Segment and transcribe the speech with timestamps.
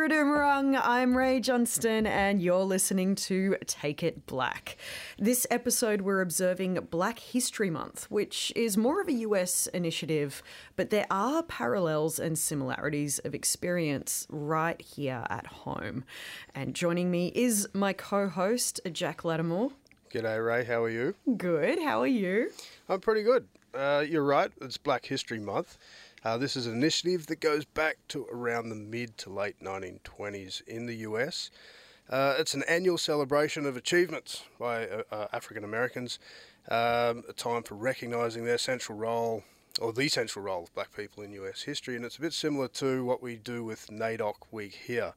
[0.00, 4.78] Yuradumarung, I'm Ray Johnston, and you're listening to Take It Black.
[5.18, 10.42] This episode, we're observing Black History Month, which is more of a US initiative,
[10.74, 16.04] but there are parallels and similarities of experience right here at home.
[16.54, 19.72] And joining me is my co host, Jack Latimore.
[20.10, 20.64] G'day, Ray.
[20.64, 21.14] How are you?
[21.36, 21.78] Good.
[21.78, 22.50] How are you?
[22.88, 23.46] I'm pretty good.
[23.74, 24.50] Uh, you're right.
[24.62, 25.76] It's Black History Month.
[26.22, 30.66] Uh, this is an initiative that goes back to around the mid to late 1920s
[30.66, 31.50] in the US.
[32.10, 36.18] Uh, it's an annual celebration of achievements by uh, uh African Americans,
[36.68, 39.44] um, a time for recognising their central role,
[39.80, 42.68] or the central role of black people in US history, and it's a bit similar
[42.68, 45.14] to what we do with NAIDOC Week here.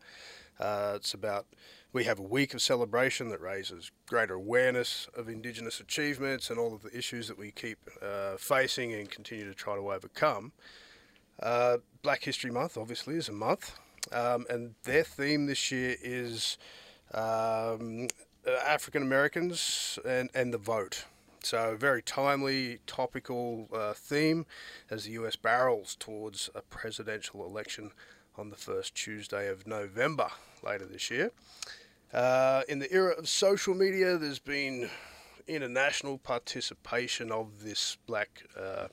[0.58, 1.48] Uh, it's about
[1.92, 6.74] we have a week of celebration that raises greater awareness of Indigenous achievements and all
[6.74, 10.54] of the issues that we keep uh, facing and continue to try to overcome.
[11.42, 13.78] Uh, Black History Month, obviously, is a month,
[14.12, 16.58] um, and their theme this year is
[17.14, 18.08] um,
[18.66, 21.06] African Americans and, and the vote.
[21.44, 24.46] So, very timely, topical uh, theme
[24.90, 27.92] as the US barrels towards a presidential election
[28.38, 30.30] on the first Tuesday of November
[30.64, 31.32] later this year.
[32.14, 34.90] Uh, in the era of social media, there's been
[35.48, 38.88] international participation of this Black uh,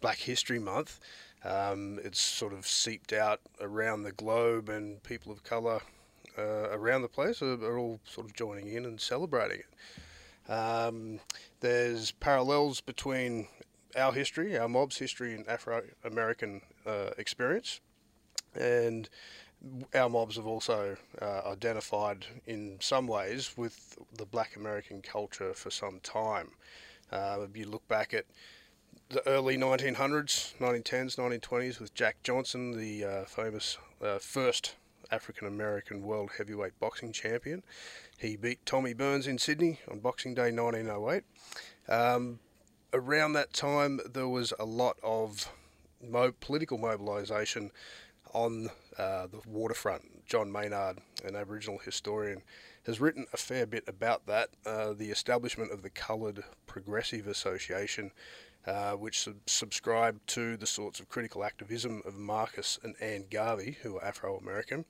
[0.00, 1.00] Black History Month.
[1.44, 5.80] Um, it's sort of seeped out around the globe, and people of colour
[6.38, 10.50] uh, around the place are, are, all sort of joining in and celebrating it.
[10.50, 11.20] Um,
[11.60, 13.48] there's parallels between
[13.96, 17.80] our history, our mob's history, and Afro American uh, experience,
[18.54, 19.08] and
[19.94, 25.70] our mobs have also uh, identified in some ways with the black American culture for
[25.70, 26.50] some time.
[27.10, 28.26] Uh, if you look back at
[29.08, 34.74] the early 1900s, 1910s, 1920s, with Jack Johnson, the uh, famous uh, first
[35.10, 37.62] African American world heavyweight boxing champion.
[38.18, 41.22] He beat Tommy Burns in Sydney on Boxing Day 1908.
[41.88, 42.40] Um,
[42.92, 45.52] around that time, there was a lot of
[46.02, 47.70] mo- political mobilisation
[48.32, 50.26] on uh, the waterfront.
[50.26, 52.42] John Maynard, an Aboriginal historian,
[52.84, 54.48] has written a fair bit about that.
[54.64, 58.10] Uh, the establishment of the Coloured Progressive Association
[58.66, 63.78] uh, which sub- subscribed to the sorts of critical activism of Marcus and Anne Garvey,
[63.82, 64.84] who were Afro American.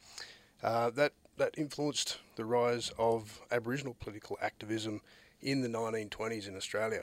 [0.63, 5.03] Uh, that that influenced the rise of Aboriginal political activism
[5.43, 7.03] in the 1920s in Australia.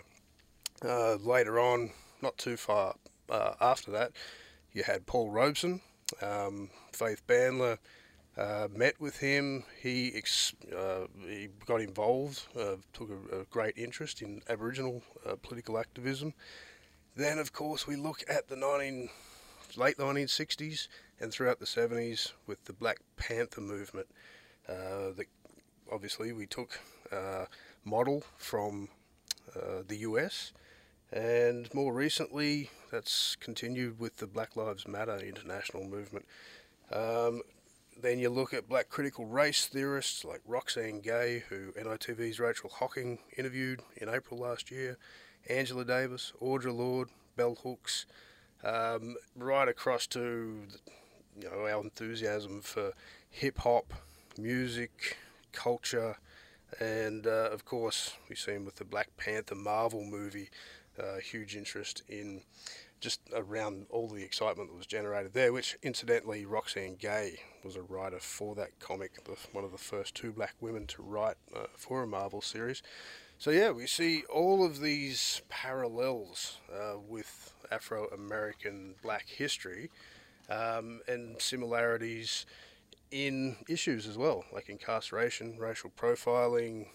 [0.83, 1.91] Uh, later on,
[2.21, 2.95] not too far
[3.29, 4.11] uh, after that,
[4.71, 5.81] you had Paul Robeson,
[6.21, 7.77] um, Faith Bandler,
[8.37, 9.63] uh, met with him.
[9.81, 15.35] He ex- uh, he got involved, uh, took a, a, great interest in Aboriginal uh,
[15.41, 16.33] political activism.
[17.15, 19.09] Then, of course, we look at the 19,
[19.77, 20.87] late 1960s
[21.19, 24.07] and throughout the 70s with the Black Panther movement.
[24.67, 25.27] Uh, that
[25.91, 26.79] obviously we took
[27.11, 27.45] uh,
[27.85, 28.89] model from
[29.87, 30.51] the US.
[31.11, 36.25] And more recently, that's continued with the Black Lives Matter international movement.
[36.91, 37.43] Um,
[38.01, 43.19] then you look at black critical race theorists like Roxane Gay, who NITV's Rachael Hocking
[43.37, 44.97] interviewed in April last year,
[45.49, 48.05] Angela Davis, Audre Lorde, Bell Hooks,
[48.63, 50.67] um, right across to
[51.39, 52.93] you know our enthusiasm for
[53.29, 53.93] hip hop,
[54.37, 55.17] music,
[55.51, 56.17] culture,
[56.79, 60.49] and uh, of course we've seen with the Black Panther Marvel movie,
[61.01, 62.41] uh, huge interest in
[63.03, 67.81] just around all the excitement that was generated there, which incidentally, Roxane Gay was a
[67.81, 69.11] writer for that comic,
[69.51, 72.81] one of the first two black women to write uh, for a Marvel series.
[73.37, 79.91] So, yeah, we see all of these parallels uh, with Afro American black history
[80.49, 82.45] um, and similarities
[83.11, 86.87] in issues as well, like incarceration, racial profiling,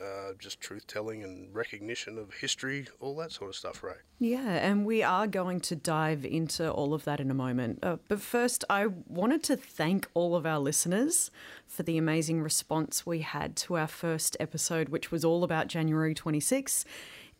[0.00, 3.98] uh, just truth telling and recognition of history, all that sort of stuff, right?
[4.18, 7.80] Yeah, and we are going to dive into all of that in a moment.
[7.82, 11.30] Uh, but first, I wanted to thank all of our listeners
[11.66, 16.14] for the amazing response we had to our first episode, which was all about January
[16.14, 16.84] 26.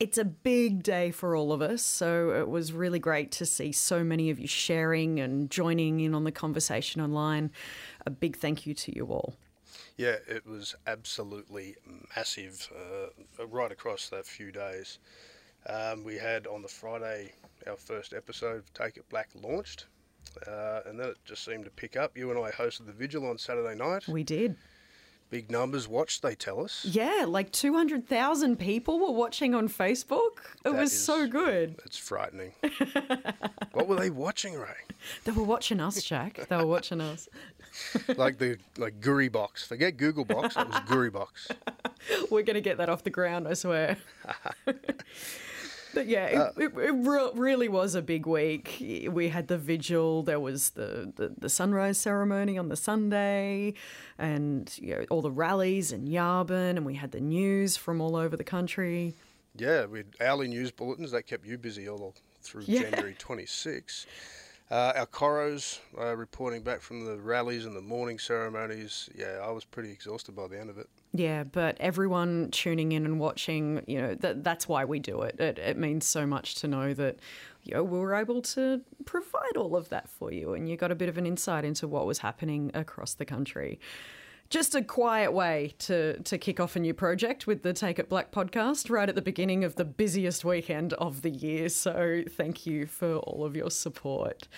[0.00, 3.70] It's a big day for all of us, so it was really great to see
[3.70, 7.52] so many of you sharing and joining in on the conversation online.
[8.04, 9.36] A big thank you to you all.
[9.96, 11.76] Yeah, it was absolutely
[12.16, 14.98] massive uh, right across that few days.
[15.68, 17.32] Um, we had on the Friday
[17.66, 19.86] our first episode of Take It Black launched,
[20.46, 22.16] uh, and then it just seemed to pick up.
[22.16, 24.08] You and I hosted the vigil on Saturday night.
[24.08, 24.56] We did.
[25.32, 26.84] Big numbers watched, they tell us.
[26.84, 30.40] Yeah, like 200,000 people were watching on Facebook.
[30.62, 31.76] It That was is- so good.
[31.86, 32.52] It's frightening.
[33.72, 34.76] what were they watching, Ray?
[35.24, 36.46] They were watching us, Jack.
[36.50, 37.30] They were watching us.
[38.18, 39.66] Like the like Guri box.
[39.66, 40.56] Forget Goggle Box.
[40.56, 41.48] That was Guri box.
[42.30, 43.96] We're going to get that off the ground, I swear.
[45.94, 48.76] But yeah, it, uh, it, it re- really was a big week.
[49.10, 53.74] We had the vigil, there was the, the, the sunrise ceremony on the Sunday,
[54.18, 58.16] and you know, all the rallies in Yarbin, and we had the news from all
[58.16, 59.14] over the country.
[59.56, 62.82] Yeah, we had hourly news bulletins that kept you busy all through Yeah.
[62.82, 64.06] January 26.
[64.72, 69.10] Uh, our coros uh, reporting back from the rallies and the morning ceremonies.
[69.14, 70.88] Yeah, I was pretty exhausted by the end of it.
[71.12, 75.38] Yeah, but everyone tuning in and watching, you know, that that's why we do it.
[75.38, 77.18] It, it means so much to know that,
[77.64, 80.90] you know, we were able to provide all of that for you and you got
[80.90, 83.78] a bit of an insight into what was happening across the country.
[84.52, 88.10] Just a quiet way to, to kick off a new project with the Take It
[88.10, 91.70] Black podcast right at the beginning of the busiest weekend of the year.
[91.70, 94.48] So thank you for all of your support.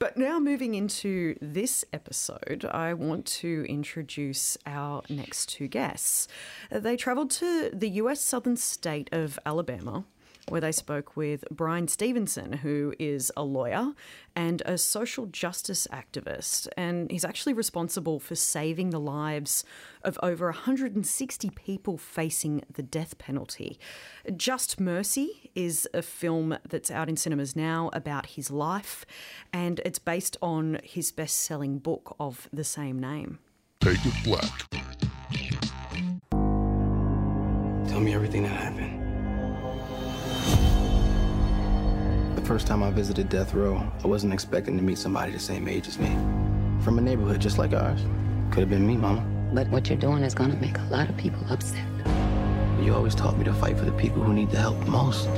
[0.00, 6.26] But now, moving into this episode, I want to introduce our next two guests.
[6.72, 10.04] They travelled to the US southern state of Alabama,
[10.48, 13.92] where they spoke with Bryan Stevenson, who is a lawyer
[14.34, 16.68] and a social justice activist.
[16.76, 19.64] And he's actually responsible for saving the lives
[20.02, 23.78] of over 160 people facing the death penalty.
[24.36, 29.04] Just Mercy is a film that's out in cinemas now about his life,
[29.52, 33.38] and it's based on his best selling book of the same name.
[33.80, 34.66] Take it black.
[37.88, 38.97] Tell me everything that happened.
[42.48, 45.86] First time I visited death row, I wasn't expecting to meet somebody the same age
[45.86, 46.08] as me.
[46.82, 48.00] From a neighborhood just like ours.
[48.50, 49.22] Could have been me, Mama.
[49.52, 51.84] But what you're doing is gonna make a lot of people upset.
[52.80, 55.28] You always taught me to fight for the people who need the help most.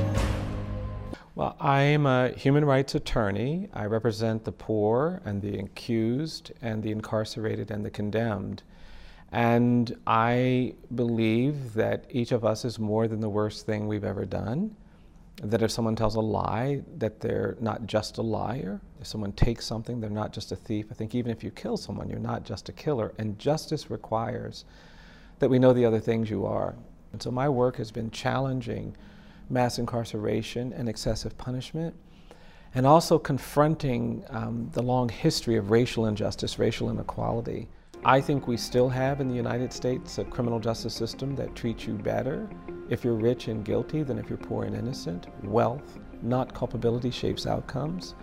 [1.35, 3.67] Well, I'm a human rights attorney.
[3.73, 8.63] I represent the poor and the accused and the incarcerated and the condemned.
[9.33, 14.23] And I believe that each of us is more than the worst thing we've ever
[14.23, 14.77] done.
[15.43, 18.79] That if someone tells a lie, that they're not just a liar.
[18.99, 20.85] If someone takes something, they're not just a thief.
[20.91, 23.13] I think even if you kill someone, you're not just a killer.
[23.17, 24.65] And justice requires
[25.39, 26.75] that we know the other things you are.
[27.11, 28.95] And so my work has been challenging
[29.49, 31.95] mass incarceration and excessive punishment,
[32.73, 37.67] and also confronting um, the long history of racial injustice, racial inequality.
[38.03, 41.85] I think we still have in the United States a criminal justice system that treats
[41.85, 42.49] you better
[42.89, 45.27] if you're rich and guilty than if you're poor and innocent.
[45.43, 48.15] Wealth, not culpability, shapes outcomes.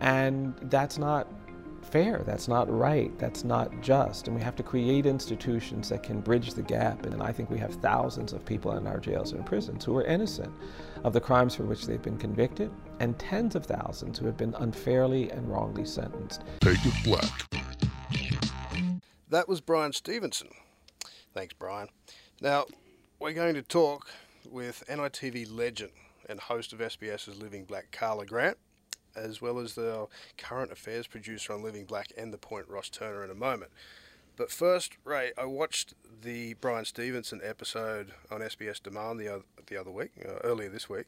[0.00, 1.28] And that's not
[1.82, 4.26] fair, that's not right, that's not just.
[4.26, 7.06] And we have to create institutions that can bridge the gap.
[7.06, 10.04] And I think we have thousands of people in our jails and prisons who are
[10.04, 10.52] innocent
[11.04, 14.54] of the crimes for which they've been convicted, and tens of thousands who have been
[14.58, 16.42] unfairly and wrongly sentenced.
[16.60, 17.61] Take it black.
[19.32, 20.48] That was Bryan Stevenson.
[21.32, 21.88] Thanks, Bryan.
[22.42, 22.66] Now,
[23.18, 24.10] we're going to talk
[24.46, 25.92] with NITV legend
[26.28, 28.58] and host of SBS's Living Black, Karla Grant,
[29.16, 30.06] as well as the
[30.36, 33.70] current affairs producer on Living Black and The Point, Ross Turner, in a moment.
[34.36, 39.78] But first, Ray, I watched the Bryan Stevenson episode on SBS Demand the other, the
[39.78, 41.06] other week, uh, earlier this week.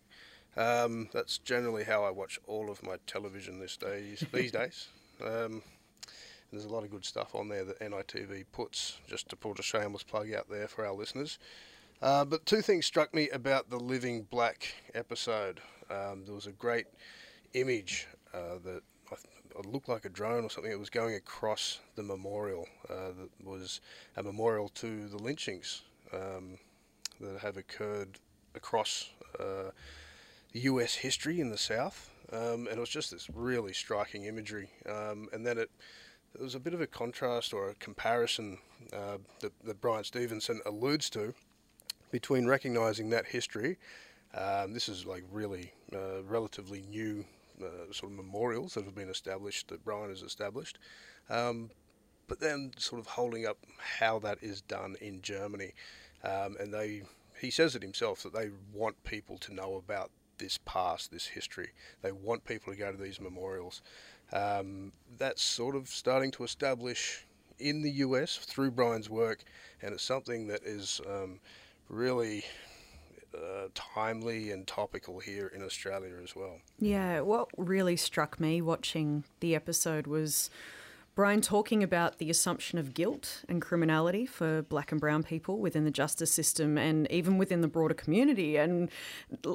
[0.57, 4.25] Um, that's generally how I watch all of my television these days.
[4.33, 4.89] These days,
[5.23, 5.61] um,
[6.55, 8.99] there's a lot of good stuff on there that NITV puts.
[9.07, 11.39] Just to put a shameless plug out there for our listeners.
[12.03, 15.61] Uh, but two things struck me about the Living Black episode.
[15.91, 16.87] Um, there was a great
[17.55, 18.83] image uh, that
[19.59, 20.73] it looked like a drone or something.
[20.73, 22.67] It was going across the memorial.
[22.91, 23.81] Uh, that was
[24.17, 25.83] a memorial to the lynchings
[26.13, 26.59] um,
[27.21, 28.19] that have occurred
[28.55, 29.71] across uh,
[30.53, 30.95] U.S.
[30.95, 34.69] history in the South, um, and it was just this really striking imagery.
[34.89, 35.71] Um, and then it,
[36.35, 38.59] it was a bit of a contrast or a comparison
[38.93, 41.35] uh, that, that Bryan Stevenson alludes to
[42.11, 43.79] between recognizing that history.
[44.37, 47.25] Um, this is like really uh, relatively new
[47.63, 50.79] uh, sort of memorials that have been established that Bryan has established,
[51.31, 51.71] um,
[52.27, 53.59] but then sort of holding up
[53.99, 55.73] how that is done in Germany,
[56.25, 57.03] um, and they
[57.41, 61.71] he says it himself that they want people to know about this past, this history.
[62.03, 63.83] They want people to go to these memorials.
[64.33, 67.27] Um, that's sort of starting to establish
[67.59, 69.45] in the US through Bryan's work,
[69.83, 71.39] and it's something that is um,
[71.89, 72.45] really
[73.35, 76.59] uh, timely and topical here in Australia as well.
[76.79, 80.51] Yeah, what really struck me watching the episode was
[81.15, 85.85] Bryan talking about the assumption of guilt and criminality for black and brown people within
[85.85, 88.91] the justice system and even within the broader community, and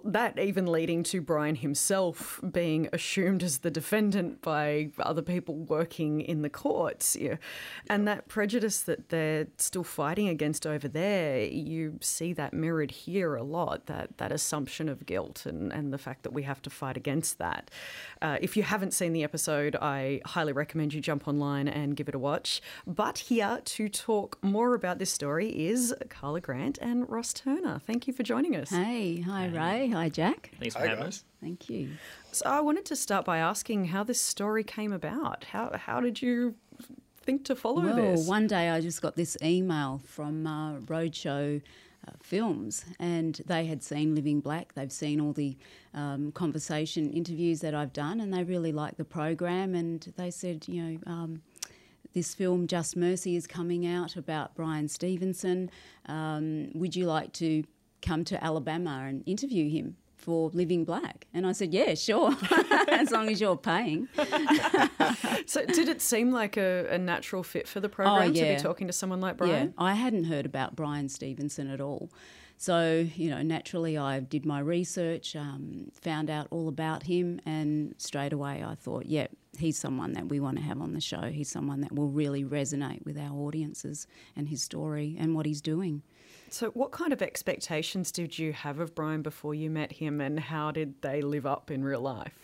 [0.05, 6.21] that even leading to Bryan himself being assumed as the defendant by other people working
[6.21, 7.17] in the courts.
[7.19, 7.35] Yeah.
[7.89, 13.35] And that prejudice that they're still fighting against over there, you see that mirrored here
[13.35, 16.69] a lot, that, that assumption of guilt and, and the fact that we have to
[16.69, 17.69] fight against that.
[18.21, 22.07] Uh, if you haven't seen the episode, I highly recommend you jump online and give
[22.07, 22.61] it a watch.
[22.85, 27.79] But here to talk more about this story is Karla Grant and Ross Turner.
[27.85, 28.69] Thank you for joining us.
[28.69, 30.51] Hey, hi Ray, hi Jack.
[30.59, 31.13] Thanks for Hi, having guys.
[31.15, 31.23] us.
[31.41, 31.91] Thank you.
[32.31, 35.45] So I wanted to start by asking how this story came about.
[35.45, 36.55] How how did you
[37.21, 38.27] think to follow Well, this?
[38.27, 41.61] one day I just got this email from uh, Roadshow
[42.07, 44.73] uh, Films, and they had seen Living Black.
[44.73, 45.57] They've seen all the
[45.93, 49.75] um, conversation interviews that I've done, and they really liked the program.
[49.75, 51.41] And they said, you know, um,
[52.13, 55.69] this film Just Mercy is coming out about Bryan Stevenson.
[56.07, 57.63] Um, would you like to
[58.01, 59.97] come to Alabama and interview him?
[60.19, 62.35] For Living Black, and I said, "Yeah, sure,
[62.89, 64.07] as long as you're paying."
[65.45, 68.55] so did it seem like a, a natural fit for the program to Oh, yeah.
[68.55, 69.67] be talking to someone like Bryan?
[69.77, 72.09] Yeah, I hadn't heard about Bryan Stevenson at all.
[72.57, 77.95] So, you know, naturally I did my research, um, found out all about him, and
[77.97, 81.21] straight away I thought, yeah, he's someone that we want to have on the show.
[81.31, 85.61] He's someone that will really resonate with our audiences and his story and what he's
[85.61, 86.01] doing.
[86.53, 90.39] So, what kind of expectations did you have of Bryan before you met him, and
[90.39, 92.37] how did they live up in real life?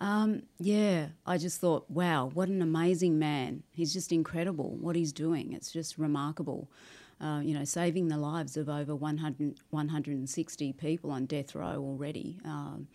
[0.00, 3.62] Um, yeah, I just thought, wow, what an amazing man.
[3.70, 5.52] He's just incredible what he's doing.
[5.52, 6.70] It's just remarkable.
[7.20, 12.38] Uh, you know, saving the lives of over 100, 160 people on death row already.
[12.46, 12.88] Um,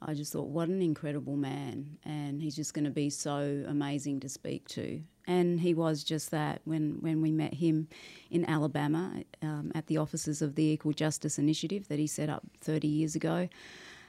[0.00, 1.98] I just thought, what an incredible man.
[2.06, 5.02] And he's just going to be so amazing to speak to.
[5.28, 7.86] And he was just that when, when we met him
[8.30, 12.42] in Alabama um, at the offices of the Equal Justice Initiative that he set up
[12.62, 13.48] 30 years ago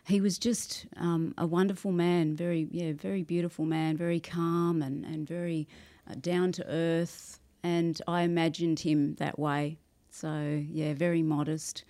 [0.10, 5.06] he was just um, a wonderful man, very yeah, very beautiful man, very calm and
[5.06, 5.68] and very
[6.10, 7.40] uh, down to earth.
[7.64, 9.78] And I imagined him that way.
[10.10, 11.84] So yeah, very modest,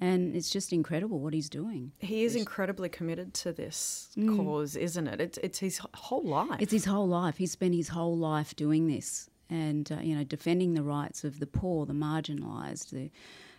[0.00, 1.92] and it's just incredible what he's doing.
[1.98, 5.20] He is incredibly committed to this cause, isn't it?
[5.20, 6.60] It's, it's his whole life.
[6.60, 7.38] It's his whole life.
[7.38, 11.40] He spent his whole life doing this, and uh, you know, defending the rights of
[11.40, 13.10] the poor, the marginalised, the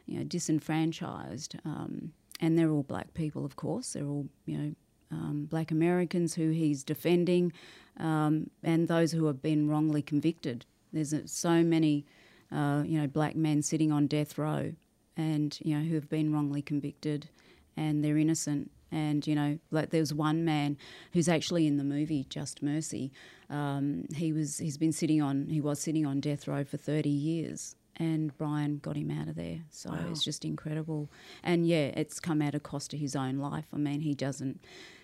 [0.06, 1.56] you know, disenfranchised.
[1.66, 3.94] Um, and they're all black people, of course.
[3.94, 4.76] They're all you know,
[5.12, 7.52] um, black Americans who he's defending,
[8.00, 10.66] um, and those who have been wrongly convicted.
[10.94, 12.06] There's uh, so many,
[12.52, 14.74] uh, you know, black men sitting on death row,
[15.18, 17.30] and you know, who have been wrongly convicted,
[17.76, 18.72] and they're innocent.
[18.92, 20.78] And you know, like there was one man
[21.12, 23.12] who's actually in the movie Just Mercy.
[23.50, 27.10] Um, he was he's been sitting on he was sitting on death row for thirty
[27.10, 29.60] years, and Bryan got him out of there.
[29.72, 31.10] So it's just incredible.
[31.44, 33.66] And yeah, it's come at a cost to his own life.
[33.74, 34.62] I mean, he doesn't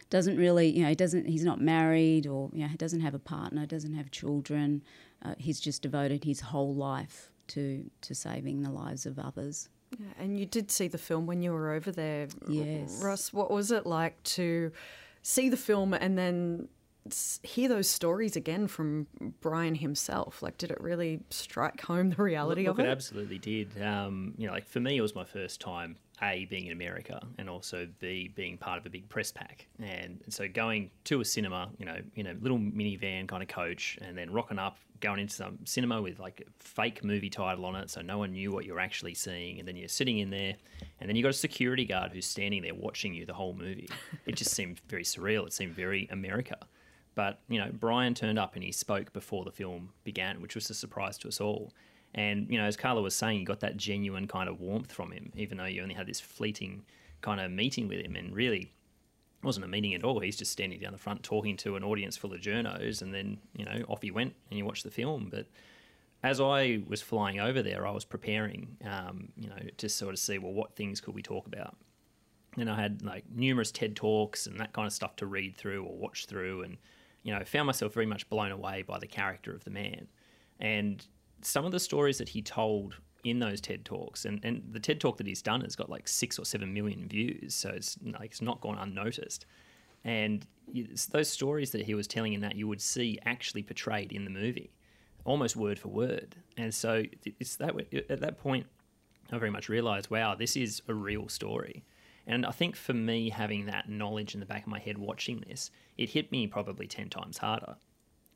[0.09, 3.15] doesn't really you know he doesn't he's not married or you know he doesn't have
[3.15, 4.83] a partner, doesn't have children.
[5.25, 9.69] Uh, he's just devoted his whole life to to saving the lives of others.
[9.99, 12.27] Yeah, and you did see the film when you were over there.
[12.47, 13.01] Yes.
[13.03, 14.71] Russ, what was it like to
[15.21, 16.67] see the film and then
[17.43, 19.07] hear those stories again from
[19.41, 20.41] Bryan himself?
[20.41, 22.91] Like, did it really strike home the reality Look, of it it?
[22.91, 23.81] absolutely did.
[23.81, 27.21] Um, you know, like for me, it was my first time a being in America,
[27.37, 29.67] and also b being part of a big press pack.
[29.81, 33.97] And so going to a cinema, you know, in a little minivan kind of coach,
[34.01, 37.75] and then rocking up, going into some cinema with like a fake movie title on
[37.75, 39.59] it, so no one knew what you're actually seeing.
[39.59, 40.55] And then you're sitting in there,
[40.99, 43.89] and then you've got a security guard who's standing there watching you the whole movie.
[44.25, 45.45] It just seemed very surreal.
[45.45, 46.57] It seemed very America.
[47.13, 50.69] But you know, Bryan turned up and he spoke before the film began, which was
[50.69, 51.73] a surprise to us all.
[52.15, 55.11] And you know, as Karla was saying, you got that genuine kind of warmth from
[55.11, 56.85] him, even though you only had this fleeting
[57.21, 58.15] kind of meeting with him.
[58.15, 58.71] And really,
[59.43, 60.19] wasn't a meeting at all.
[60.19, 63.37] He's just standing down the front talking to an audience full of journos, and then
[63.55, 65.29] you know, off he went and you watched the film.
[65.29, 65.47] But
[66.23, 70.19] as I was flying over there, I was preparing, um, you know, to sort of
[70.19, 71.75] see well, what things could we talk about
[72.57, 75.83] and I had like numerous TED talks and that kind of stuff to read through
[75.83, 76.77] or watch through, and
[77.23, 80.07] you know, found myself very much blown away by the character of the man,
[80.59, 81.05] and
[81.41, 84.99] some of the stories that he told in those TED talks, and, and the TED
[84.99, 88.31] talk that he's done has got like six or seven million views, so it's like
[88.31, 89.45] it's not gone unnoticed,
[90.03, 90.45] and
[91.11, 94.29] those stories that he was telling in that you would see actually portrayed in the
[94.29, 94.71] movie,
[95.25, 97.03] almost word for word, and so
[97.39, 97.75] it's that
[98.09, 98.65] at that point
[99.31, 101.83] I very much realised, wow, this is a real story.
[102.25, 105.43] And I think for me, having that knowledge in the back of my head watching
[105.47, 107.75] this, it hit me probably 10 times harder.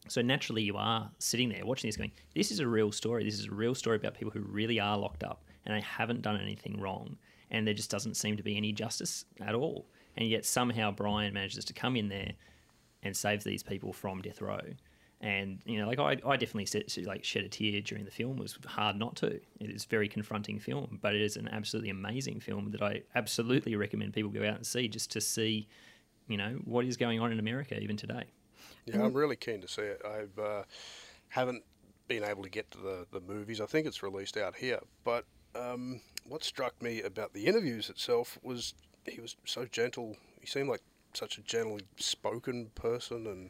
[0.10, 3.24] So naturally, you are sitting there watching this, going, "This is a real story.
[3.24, 6.22] This is a real story about people who really are locked up and they haven't
[6.22, 7.18] done anything wrong,
[7.52, 11.34] and there just doesn't seem to be any justice at all." And yet somehow Bryan
[11.34, 12.34] manages to come in there
[13.04, 14.62] and save these people from death row.
[15.22, 18.38] And you know, like I, I definitely said, like shed a tear during the film.
[18.38, 19.28] It was hard not to.
[19.60, 23.02] It is a very confronting film, but it is an absolutely amazing film that I
[23.16, 25.68] absolutely recommend people go out and see just to see,
[26.28, 28.26] you know, what is going on in America even today.
[28.88, 30.02] Yeah, I'm really keen to see it.
[30.06, 30.64] I uh,
[31.30, 31.64] haven't
[32.08, 33.60] been able to get to the, the movies.
[33.60, 34.80] I think it's released out here.
[35.04, 35.26] But
[35.56, 38.74] um, what struck me about the interviews itself was
[39.06, 40.16] he was so gentle.
[40.40, 40.82] He seemed like
[41.14, 43.50] such a gently spoken person and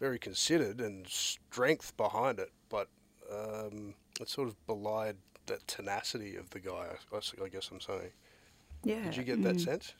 [0.00, 2.50] very considered and strength behind it.
[2.68, 2.88] But
[3.30, 5.16] um, it sort of belied
[5.46, 8.12] that tenacity of the guy, I, I guess I'm saying.
[8.82, 9.02] Yeah.
[9.04, 9.94] Did you get that sense?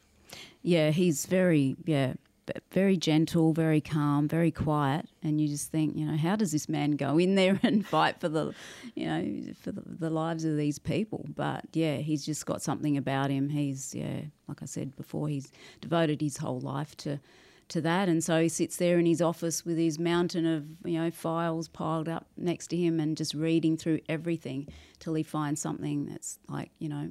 [0.63, 2.15] Yeah, he's very yeah,
[2.47, 6.53] b- very gentle, very calm, very quiet, and you just think, you know, how does
[6.53, 8.55] this man go in there and fight for the,
[8.95, 11.27] you know, for the, the lives of these people?
[11.35, 13.49] But yeah, he's just got something about him.
[13.49, 17.21] He's yeah, like I said before, he's devoted his whole life to
[17.67, 21.01] to that, and so he sits there in his office with his mountain of you
[21.01, 25.63] know files piled up next to him and just reading through everything till he finds
[25.63, 27.11] something that's like you know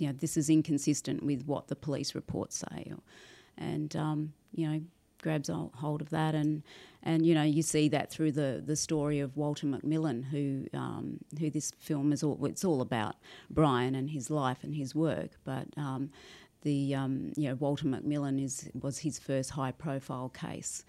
[0.00, 2.98] you know, this is inconsistent with what the police reports say, or,
[3.58, 4.80] and um, you know,
[5.22, 6.62] grabs hold of that, and
[7.02, 11.18] and you know, you see that through the the story of Walter McMillian, who um,
[11.38, 13.16] who this film is all it's all about
[13.50, 15.66] Bryan and his life and his work, but.
[15.76, 16.10] Um,
[16.62, 20.84] the um, you know Walter McMillian is was his first high profile case,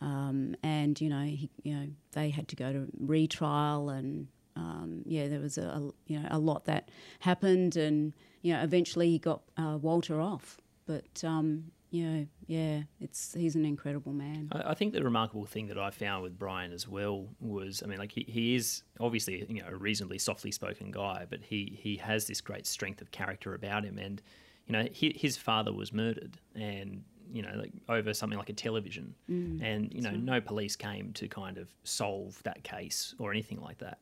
[0.00, 4.26] um, and you know he you know they had to go to retrial and
[4.56, 6.90] um, yeah there was a, a you know a lot that
[7.20, 7.76] happened.
[7.76, 13.54] And you know eventually he got uh, Walter off, but um, know yeah it's he's
[13.54, 14.48] an incredible man.
[14.52, 17.86] I I think the remarkable thing that I found with Bryan as well was, I
[17.86, 21.78] mean, like he, he is obviously you know a reasonably softly spoken guy, but he
[21.80, 24.22] he has this great strength of character about him, and
[24.66, 28.54] you know he, his father was murdered, and you know like over something like a
[28.54, 33.30] television, mm, and you know no police came to kind of solve that case or
[33.30, 33.98] anything like that.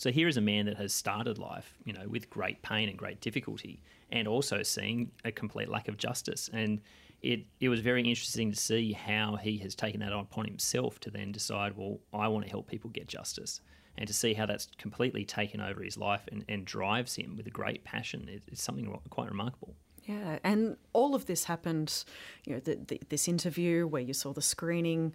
[0.00, 2.96] So here is a man that has started life, you know, with great pain and
[2.96, 6.48] great difficulty, and also seeing a complete lack of justice.
[6.54, 6.80] And
[7.22, 11.10] it it was very interesting to see how he has taken that upon himself to
[11.10, 13.60] then decide, well, I want to help people get justice,
[13.98, 17.46] and to see how that's completely taken over his life and, and drives him with
[17.46, 18.28] a great passion.
[18.28, 19.74] It, it's something quite remarkable.
[20.06, 22.04] Yeah, and all of this happened,
[22.44, 25.14] you know, the, the, this interview where you saw the screening,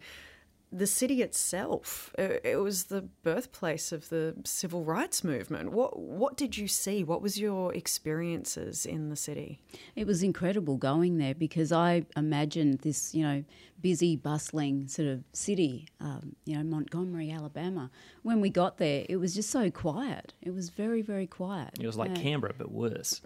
[0.78, 5.72] the city itself, it, it was the birthplace of the civil rights movement.
[5.72, 7.04] What what did you see?
[7.04, 9.62] What was your experiences in the city?
[9.96, 13.44] It was incredible going there because I imagined this, you know,
[13.82, 17.90] busy, bustling sort of city, um, you know, Montgomery, Alabama.
[18.24, 20.34] When we got there, it was just so quiet.
[20.42, 21.72] It was very, very quiet.
[21.80, 22.22] It was like Yeah.
[22.24, 23.22] Canberra, but worse.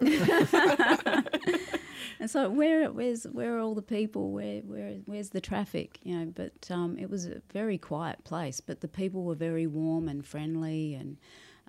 [2.18, 4.30] And so where where's where are all the people?
[4.30, 5.98] Where where where's the traffic?
[6.02, 8.60] You know, but um, it was a very quiet place.
[8.60, 11.16] But the people were very warm and friendly, and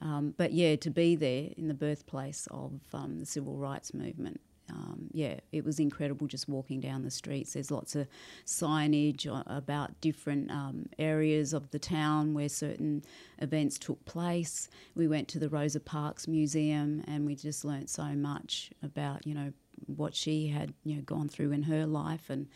[0.02, 4.42] um, but yeah, to be there in the birthplace of um, the civil rights movement.
[4.70, 7.54] Um, yeah, it was incredible just walking down the streets.
[7.54, 8.08] There's lots of
[8.46, 13.04] signage about different um, areas of the town where certain
[13.40, 14.70] events took place.
[14.96, 19.34] We went to the Rosa Parks Museum and we just learnt so much about, you
[19.34, 19.52] know,
[19.88, 22.48] what she had you know gone through in her life and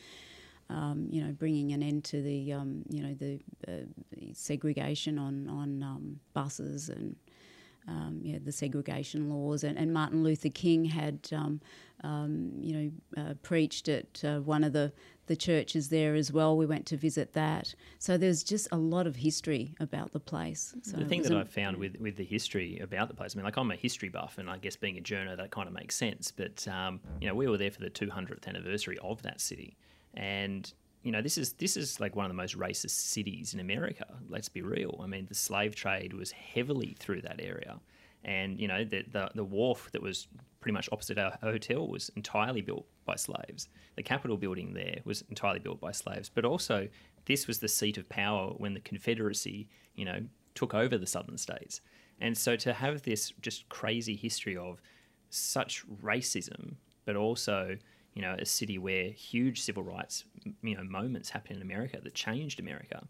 [0.70, 3.86] um, you know bringing an end to the um, you know the, uh,
[4.34, 7.16] segregation on on um, buses and
[7.88, 9.64] um, yeah, the segregation laws.
[9.64, 11.62] And, and Martin Luther King had um,
[12.04, 12.74] um, you
[13.16, 14.92] know uh, preached at uh, one of the
[15.28, 16.56] the churches there as well.
[16.56, 20.76] We went to visit that, so there's just a lot of history about the place.
[20.84, 23.46] So the thing that I've found with, with the history about the place, I mean,
[23.46, 25.96] like I'm a history buff, and I guess being a journo, that kind of makes
[25.96, 26.32] sense.
[26.32, 29.78] But um, you know, we were there for the 200th anniversary of that city,
[30.14, 30.72] and
[31.06, 34.08] you know, this is this is like one of the most racist cities in America.
[34.28, 35.00] Let's be real.
[35.04, 37.80] I mean, the slave trade was heavily through that area,
[38.26, 40.28] and you know, the the, the wharf that was
[40.60, 43.70] pretty much opposite our hotel was entirely built by slaves.
[43.96, 46.88] The Capitol building there was entirely built by slaves, but also
[47.26, 50.22] this was the seat of power when the Confederacy, you know,
[50.56, 51.82] took over the southern states.
[52.20, 54.82] And so to have this just crazy history of
[55.30, 57.78] such racism, but also,
[58.14, 60.24] you know, a city where huge civil rights,
[60.64, 63.06] you know, moments happened in America that changed America.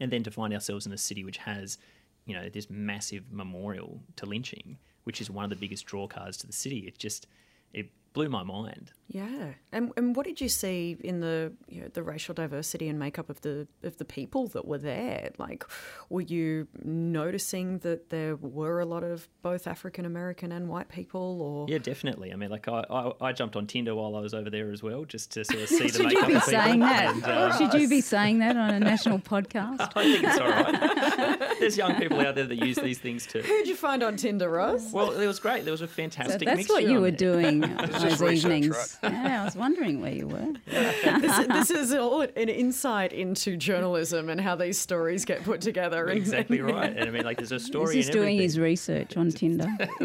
[0.00, 1.78] And then to find ourselves in a city which has,
[2.26, 6.36] you know, this massive memorial to lynching, which is one of the biggest draw cards
[6.38, 6.80] to the city.
[6.80, 7.26] It just
[7.72, 8.92] it blew my mind.
[9.08, 12.98] Yeah, and and what did you see in the you know, the racial diversity and
[12.98, 15.30] makeup of the of the people that were there?
[15.36, 15.64] Like,
[16.08, 21.42] were you noticing that there were a lot of both African American and white people?
[21.42, 22.32] Or Yeah, definitely.
[22.32, 24.82] I mean, like I, I, I jumped on Tinder while I was over there as
[24.82, 26.60] well, just to sort of see the Should makeup you be of people.
[26.60, 27.14] saying that?
[27.14, 29.92] And, uh, Should you be saying that on a national podcast?
[29.94, 31.56] I think it's all right.
[31.60, 33.40] There's young people out there that use these things too.
[33.42, 34.90] who'd you find on Tinder, Ross?
[34.90, 35.64] Well, it was great.
[35.64, 36.32] There was a fantastic.
[36.32, 36.66] So fantastic.
[36.68, 37.32] that's what you on were there.
[37.32, 38.98] doing on just those research, evenings.
[39.02, 40.52] Yeah, I was wondering where you were.
[40.66, 46.06] this, this is all an insight into journalism and how these stories get put together.
[46.06, 46.96] and- Exactly right.
[46.96, 47.96] And I mean, like, there's a story.
[47.96, 49.66] He's just in doing his research on Tinder.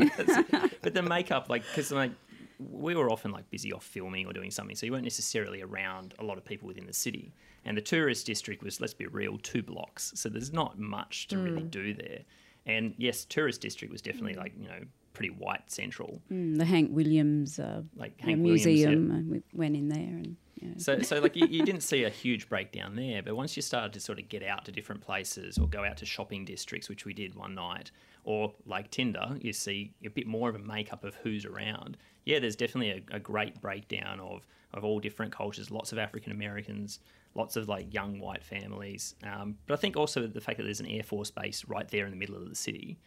[0.82, 2.12] but the makeup, like, because like
[2.60, 6.14] we were often like busy off filming or doing something, so you weren't necessarily around
[6.20, 7.34] a lot of people within the city.
[7.66, 11.38] And the tourist district was, let's be real, two blocks, so there's not much to
[11.38, 11.72] really mm.
[11.72, 12.22] do there.
[12.66, 14.40] And yes, tourist district was definitely mm.
[14.40, 14.82] like you know
[15.18, 16.22] pretty white central.
[16.32, 20.38] Mm, the Hank Williams uh, Like Hank Williams, museum, and we went in there and.
[20.60, 23.56] You know, So, so like you, you didn't see a huge breakdown there, but once
[23.56, 26.46] you started to sort of get out to different places or go out to shopping
[26.46, 27.92] districts, which we did one night,
[28.24, 31.96] or like Tinder, you see a bit more of a makeup of who's around.
[32.26, 36.32] Yeah, there's definitely a, a great breakdown of of all different cultures, lots of African
[36.32, 37.00] Americans,
[37.36, 39.16] lots of like young white families.
[39.24, 42.06] Um, but I think also the fact that there's an Air Force base right there
[42.06, 42.98] in the middle of the city.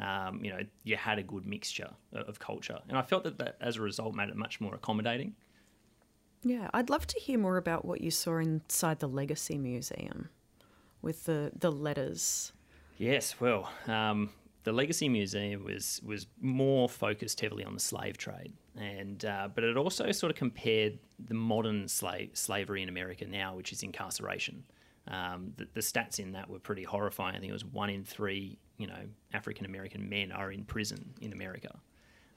[0.00, 3.56] Um, you know, you had a good mixture of, culture, and I felt that that
[3.60, 5.34] as a result made it much more accommodating.
[6.42, 10.30] Yeah, I'd love to hear more about what you saw inside the Legacy Museum
[11.02, 12.52] with the, the letters.
[12.96, 14.30] Yes, well, um,
[14.64, 19.64] the Legacy Museum was was more focused heavily on the slave trade, and uh, but
[19.64, 24.64] it also sort of compared the modern slave slavery in America now, which is incarceration.
[25.08, 27.34] Um, the, the stats in that were pretty horrifying.
[27.34, 31.14] I think it was one in three, you know, African American men are in prison
[31.20, 31.78] in America,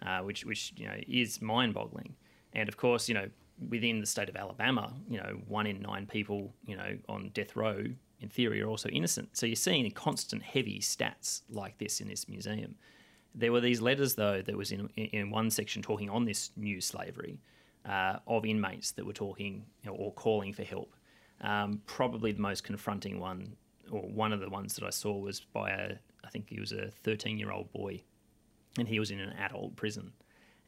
[0.05, 2.15] uh, which which you know is mind boggling.
[2.53, 3.27] And of course, you know,
[3.69, 7.55] within the state of Alabama, you know, one in nine people, you know, on death
[7.55, 7.83] row
[8.21, 9.35] in theory are also innocent.
[9.35, 12.75] So you're seeing constant heavy stats like this in this museum.
[13.35, 16.79] There were these letters though that was in in one section talking on this new
[16.79, 17.39] slavery
[17.85, 20.95] uh, of inmates that were talking you know, or calling for help.
[21.43, 23.55] Um, probably the most confronting one,
[23.91, 26.71] or one of the ones that I saw was by a I think he was
[26.71, 28.01] a 13 year old boy,
[28.77, 30.13] and he was in an adult prison,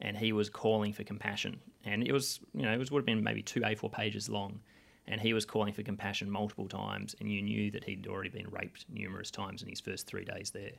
[0.00, 3.06] and he was calling for compassion, and it was you know it was would have
[3.06, 4.60] been maybe two A4 pages long,
[5.06, 8.48] and he was calling for compassion multiple times, and you knew that he'd already been
[8.50, 10.72] raped numerous times in his first three days there,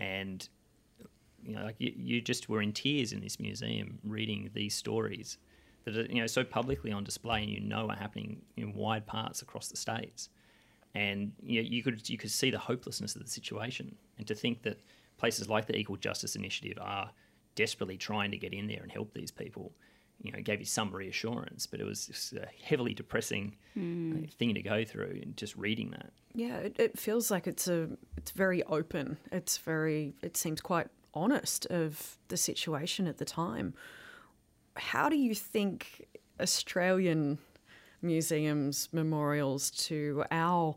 [0.00, 0.48] and
[1.44, 5.38] you know like you, you just were in tears in this museum reading these stories
[5.84, 9.06] that are you know so publicly on display and you know are happening in wide
[9.06, 10.28] parts across the states
[10.94, 14.34] and you, know, you could you could see the hopelessness of the situation and to
[14.34, 14.80] think that
[15.18, 17.10] places like the equal justice initiative are
[17.54, 19.72] desperately trying to get in there and help these people
[20.22, 24.62] you know gave you some reassurance but it was a heavily depressing uh, thing to
[24.62, 28.62] go through and just reading that Yeah, it, it feels like it's a it's very
[28.64, 29.18] open.
[29.32, 33.74] It's very it seems quite honest of the situation at the time.
[34.78, 36.06] How do you think
[36.40, 37.38] Australian
[38.02, 40.76] museums memorials to our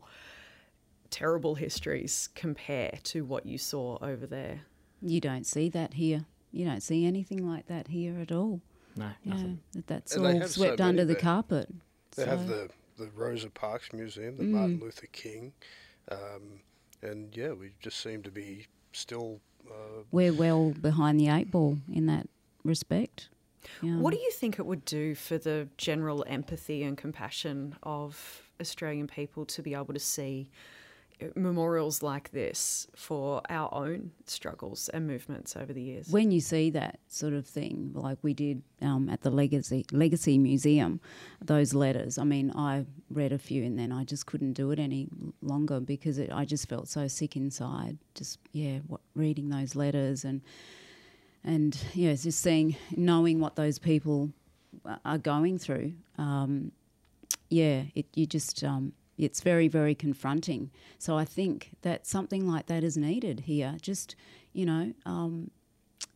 [1.10, 4.60] terrible histories compare to what you saw over there?
[5.04, 6.24] you don't see that here.
[6.52, 8.60] You don't see anything like that here at all.
[8.96, 11.68] no Yeah, nothing that's And all have so swept under the carpet.
[12.14, 14.38] They have the, the Rosa Parks Museum, Mm.
[14.38, 15.52] the Martin Luther King,
[16.10, 16.60] um,
[17.02, 19.40] and yeah, we just seem to be still.
[19.68, 22.28] Uh, We're well behind the eight ball in that
[22.64, 23.28] respect.
[23.82, 23.96] Yeah.
[23.96, 29.06] What do you think it would do for the general empathy and compassion of Australian
[29.06, 30.50] people to be able to see
[31.20, 36.08] uh, memorials like this for our own struggles and movements over the years?
[36.08, 40.38] when you see that sort of thing, like we did um, at the Legacy Legacy
[40.38, 41.00] Museum,
[41.40, 42.18] those letters.
[42.18, 45.08] I mean, I read a few and then I just couldn't do it any
[45.40, 47.98] longer because it, I just felt so sick inside.
[48.14, 50.40] Just yeah, what, reading those letters and
[51.44, 54.30] and yeah, just seeing, knowing what those people
[55.04, 55.92] are going through.
[56.18, 56.72] Um,
[57.48, 60.70] yeah, it you just um, it's very very confronting.
[60.98, 63.76] So I think that something like that is needed here.
[63.80, 64.16] Just
[64.52, 65.50] you know, um,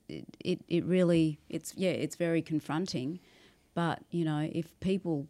[0.09, 3.21] it, it it really it's yeah it's very confronting,
[3.75, 5.27] but you know if people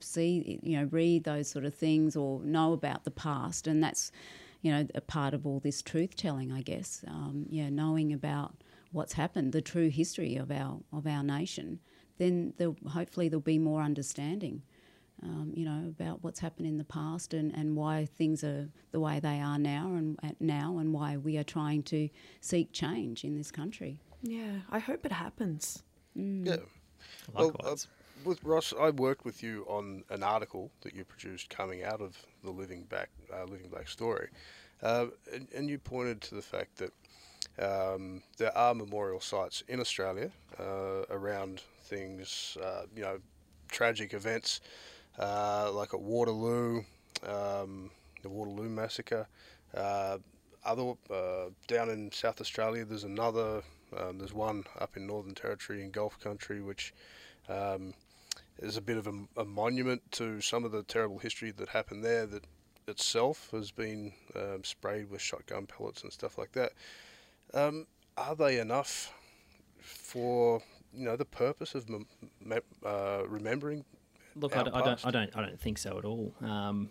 [0.00, 4.12] see you know read those sort of things or know about the past and that's
[4.62, 8.54] you know a part of all this truth telling I guess um, yeah knowing about
[8.92, 11.80] what's happened the true history of our of our nation
[12.18, 14.62] then there'll, hopefully there'll be more understanding
[15.22, 19.00] um, you know about what's happened in the past and, and why things are the
[19.00, 22.08] way they are now and at now and why we are trying to
[22.40, 23.98] seek change in this country.
[24.22, 25.82] Yeah, I hope it happens.
[26.14, 26.56] Yeah,
[27.32, 27.76] Well, uh,
[28.24, 32.16] with Ross, I worked with you on an article that you produced coming out of
[32.42, 34.28] the Living Back, uh, Living Black story,
[34.82, 36.92] uh, and, and you pointed to the fact that
[37.60, 43.18] um, there are memorial sites in Australia uh, around things, uh, you know,
[43.68, 44.60] tragic events
[45.18, 46.82] uh, like at Waterloo,
[47.26, 47.90] um,
[48.22, 49.26] the Waterloo massacre.
[49.74, 50.18] Uh,
[50.64, 53.62] other uh, down in South Australia, there's another.
[53.96, 56.92] Um, there's one up in Northern Territory in Gulf Country, which
[57.48, 57.94] um,
[58.58, 62.04] is a bit of a, a monument to some of the terrible history that happened
[62.04, 62.26] there.
[62.26, 62.44] That
[62.86, 66.72] itself has been um, sprayed with shotgun pellets and stuff like that.
[67.54, 69.12] Um, are they enough
[69.80, 73.84] for you know the purpose of mem- uh, remembering?
[74.36, 75.06] Look, I, our d- I don't.
[75.06, 76.34] I don't, I don't think so at all.
[76.42, 76.90] Um,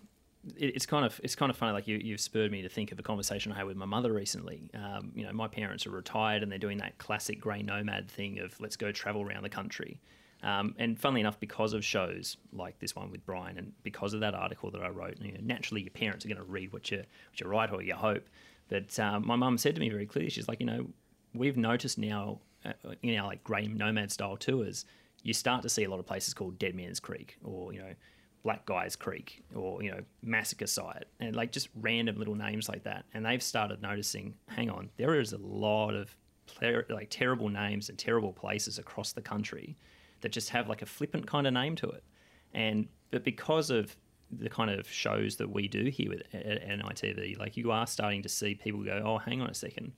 [0.55, 1.73] it, it's kind of, it's kind of funny.
[1.73, 4.13] Like you, you've spurred me to think of a conversation I had with my mother
[4.13, 4.69] recently.
[4.73, 8.39] Um, you know, my parents are retired and they're doing that classic grey nomad thing
[8.39, 9.99] of let's go travel around the country.
[10.43, 14.19] Um, and funnily enough, because of shows like this one with Bryan, and because of
[14.19, 16.91] that article that I wrote, you know, naturally your parents are going to read what
[16.91, 18.27] you what you write or you hope.
[18.69, 20.87] But um, my mum said to me very clearly, she's like, you know,
[21.33, 24.85] we've noticed now uh, in our like grey nomad style tours,
[25.23, 27.93] you start to see a lot of places called Dead Man's Creek or you know
[28.43, 32.83] Black Guy's Creek or you know Massacre Site and like just random little names like
[32.83, 33.05] that.
[33.13, 36.15] And they've started noticing, hang on, there is a lot of
[36.59, 39.77] ter- like terrible names and terrible places across the country
[40.21, 42.03] that just have like a flippant kind of name to it.
[42.53, 43.95] And but because of
[44.31, 48.21] the kind of shows that we do here with at, NITV, like you are starting
[48.23, 49.93] to see people go, oh, hang on a second,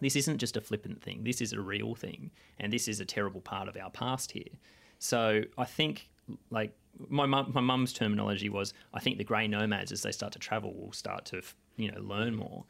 [0.00, 1.24] this isn't just a flippant thing.
[1.24, 4.44] This is a real thing, and this is a terrible part of our past here.
[4.98, 6.08] So I think,
[6.50, 6.76] like
[7.08, 10.38] my mum, my mum's terminology was, I think the grey nomads, as they start to
[10.38, 11.42] travel, will start to
[11.76, 12.64] you know learn more,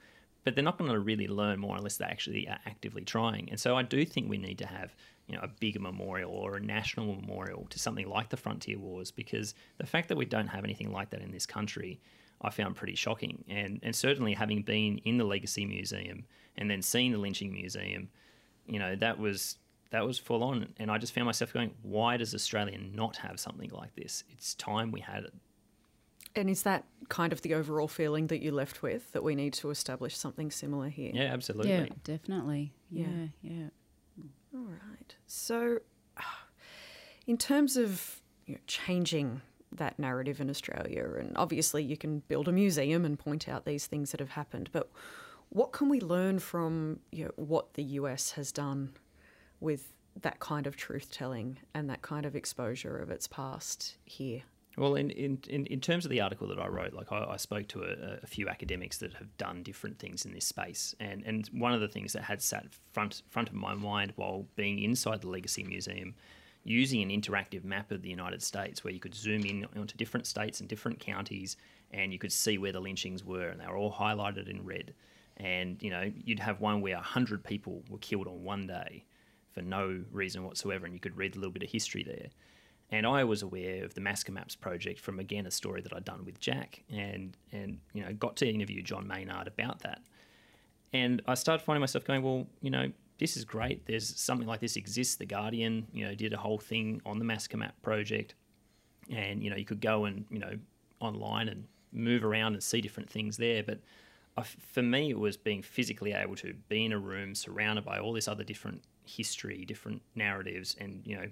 [0.46, 3.50] but they're not going to really learn more unless they actually are actively trying.
[3.50, 4.94] And so I do think we need to have
[5.26, 9.10] you know a bigger memorial or a national memorial to something like the Frontier Wars,
[9.10, 12.00] because the fact that we don't have anything like that in this country.
[12.42, 16.26] I found pretty shocking, and and certainly having been in the Legacy Museum
[16.58, 18.10] and then seeing the lynching museum,
[18.66, 19.56] you know that was
[19.90, 23.40] that was full on, and I just found myself going, why does Australia not have
[23.40, 24.22] something like this?
[24.32, 25.34] It's time we had it.
[26.36, 29.54] And is that kind of the overall feeling that you left with that we need
[29.54, 31.10] to establish something similar here?
[31.14, 31.70] Yeah, absolutely.
[31.70, 32.74] Yeah, definitely.
[32.90, 33.26] Yeah, Yeah.
[33.42, 33.68] yeah.
[34.54, 35.14] All right.
[35.26, 35.78] So,
[37.26, 39.40] in terms of you know, changing
[39.72, 43.86] that narrative in Australia, and obviously you can build a museum and point out these
[43.86, 44.90] things that have happened, but
[45.48, 48.92] what can we learn from you know, what the US has done
[49.60, 54.42] with that kind of truth telling and that kind of exposure of its past here?
[54.76, 57.66] Well, in, in, in, terms of the article that I wrote, like I, I spoke
[57.68, 61.46] to a, a few academics that have done different things in this space, and, and
[61.48, 65.22] one of the things that had sat front front of my mind while being inside
[65.22, 66.14] the Legacy Museum,
[66.62, 70.26] using an interactive map of the United States, where you could zoom in onto different
[70.26, 71.56] states and different counties,
[71.92, 74.92] and you could see where the lynchings were, and they were all highlighted in red.
[75.38, 79.06] And you know, you'd have one where hundred people were killed on one day
[79.52, 82.28] for no reason whatsoever, and you could read a little bit of history there.
[82.90, 86.04] And I was aware of the Massacre Maps project from again a story that I'd
[86.04, 90.02] done with Jack, and and you know got to interview John Maynard about that.
[90.92, 93.86] And I started finding myself going, well, you know, this is great.
[93.86, 95.16] There's something like this exists.
[95.16, 98.34] The Guardian, you know, did a whole thing on the Massacre Map project,
[99.10, 100.56] and you know you could go and you know
[101.00, 103.62] online and move around and see different things there.
[103.62, 103.80] But
[104.36, 107.98] I, for me, it was being physically able to be in a room surrounded by
[107.98, 111.26] all this other different history, different narratives, and you know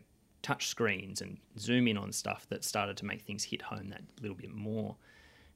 [0.45, 4.03] touch screens and zoom in on stuff that started to make things hit home that
[4.21, 4.95] little bit more.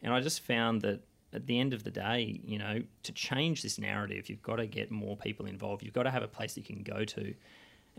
[0.02, 1.02] And I just found that
[1.34, 4.66] at the end of the day, you know, to change this narrative, you've got to
[4.66, 5.82] get more people involved.
[5.82, 7.34] You've got to have a place you can go to.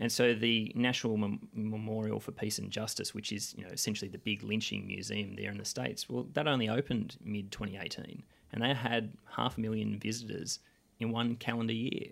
[0.00, 4.10] And so the National Mem- Memorial for Peace and Justice, which is, you know, essentially
[4.10, 8.22] the big lynching museum there in the States, well, that only opened mid 2018.
[8.52, 10.58] And they had half a million visitors
[10.98, 12.08] in one calendar year.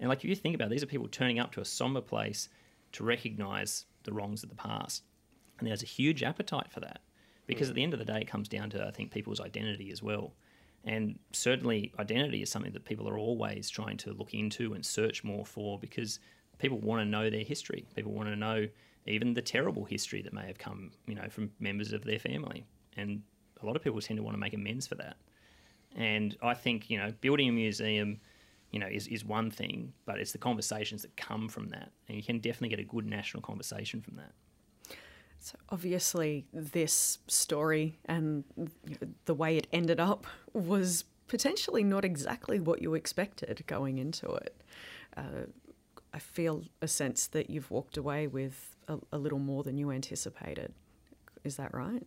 [0.00, 2.00] And like if you think about it, these are people turning up to a somber
[2.00, 2.48] place
[2.92, 5.04] to recognise the wrongs of the past.
[5.58, 7.00] And there's a huge appetite for that
[7.46, 7.70] because mm.
[7.70, 10.02] at the end of the day, it comes down to, I think, people's identity as
[10.02, 10.32] well.
[10.84, 15.24] And certainly, identity is something that people are always trying to look into and search
[15.24, 16.20] more for because
[16.58, 17.86] people want to know their history.
[17.94, 18.68] People want to know
[19.06, 22.64] even the terrible history that may have come, you know, from members of their family.
[22.96, 23.22] And
[23.62, 25.16] a lot of people tend to want to make amends for that.
[25.96, 28.20] And I think, you know, building a museum,
[28.70, 31.90] you know, is, is one thing, but it's the conversations that come from that.
[32.08, 34.32] And you can definitely get a good national conversation from that.
[35.38, 38.44] So obviously, this story and
[39.26, 44.62] the way it ended up was potentially not exactly what you expected going into it.
[45.16, 45.46] Uh,
[46.12, 49.90] I feel a sense that you've walked away with a, a little more than you
[49.90, 50.72] anticipated.
[51.44, 52.06] Is that right?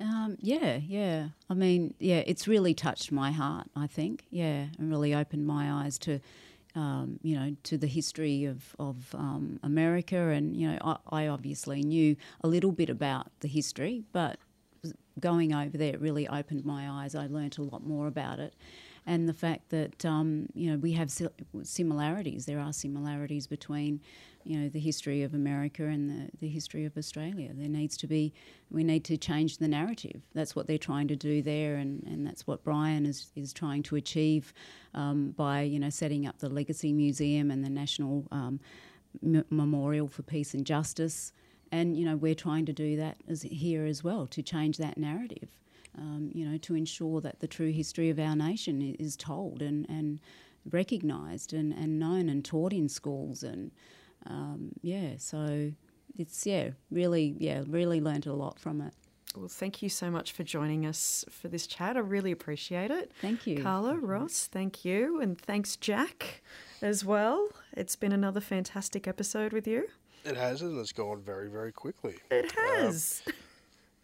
[0.00, 1.28] Um, yeah, yeah.
[1.48, 3.68] I mean, yeah, it's really touched my heart.
[3.76, 6.20] I think, yeah, and really opened my eyes to,
[6.74, 10.16] um, you know, to the history of of um, America.
[10.16, 14.38] And you know, I, I, obviously knew a little bit about the history, but
[15.20, 17.14] going over there really opened my eyes.
[17.14, 18.54] I learnt a lot more about it,
[19.06, 21.12] and the fact that um, you know we have
[21.62, 22.46] similarities.
[22.46, 24.00] There are similarities between
[24.44, 27.50] you know the history of America and the, the history of Australia.
[27.52, 28.32] There needs to be
[28.70, 30.20] we need to change the narrative.
[30.34, 33.82] That's what they're trying to do there, and, and that's what Bryan is, is trying
[33.84, 34.52] to achieve
[34.94, 38.60] um, by you know setting up the Legacy Museum and the National um,
[39.22, 41.32] M- Memorial for Peace and Justice.
[41.72, 44.98] And you know we're trying to do that as here as well to change that
[44.98, 45.48] narrative.
[45.96, 49.86] Um, you know to ensure that the true history of our nation is told and
[49.88, 50.18] and
[50.70, 53.70] recognised and, and known and taught in schools and
[54.26, 55.72] um, yeah, so
[56.18, 58.94] it's yeah, really yeah, really learned a lot from it.
[59.36, 61.96] Well, thank you so much for joining us for this chat.
[61.96, 63.10] I really appreciate it.
[63.20, 63.60] Thank you.
[63.60, 65.20] Karla, Ross, thank you.
[65.20, 66.42] And thanks, Jack,
[66.80, 67.48] as well.
[67.72, 69.88] It's been another fantastic episode with you.
[70.24, 72.14] It has, and it's gone very, very quickly.
[72.30, 73.22] It has.
[73.26, 73.32] Um,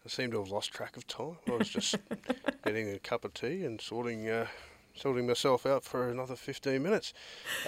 [0.05, 1.37] I seem to have lost track of time.
[1.47, 1.95] I was just
[2.65, 4.47] getting a cup of tea and sorting, uh,
[4.95, 7.13] sorting myself out for another 15 minutes.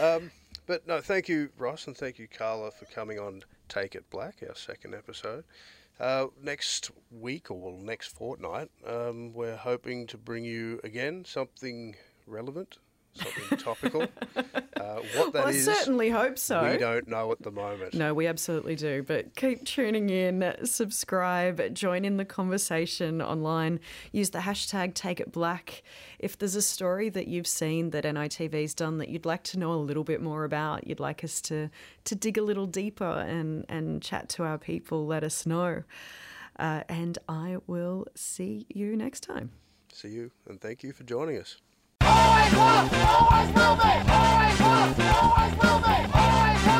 [0.01, 0.31] Um,
[0.65, 4.43] but no, thank you, Ross, and thank you, Karla, for coming on Take It Black,
[4.47, 5.43] our second episode.
[5.99, 11.95] Uh, next week or next fortnight, um, we're hoping to bring you again something
[12.25, 12.77] relevant,
[13.13, 14.07] something topical.
[14.83, 16.69] Uh, what that well, is, I certainly hope so.
[16.69, 17.93] We don't know at the moment.
[17.93, 19.01] No, we absolutely do.
[19.01, 23.79] But keep tuning in, subscribe, join in the conversation online.
[24.11, 25.83] Use the hashtag Take It Black.
[26.19, 29.71] If there's a story that you've seen that NITV's done that you'd like to know
[29.73, 31.69] a little bit more about, you'd like us to
[32.03, 35.83] to dig a little deeper and and chat to our people, let us know.
[36.59, 39.51] Uh, and I will see you next time.
[39.93, 41.57] See you, and thank you for joining us
[42.13, 46.72] always was, always will be, always was, always will be, always